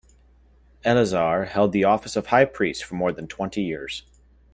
[0.83, 4.01] Eleazar held the office of high priest for more than twenty years.